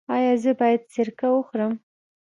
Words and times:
ایا 0.15 0.31
زه 0.43 0.51
باید 0.59 0.81
سرکه 0.93 1.27
وخورم؟ 1.31 1.73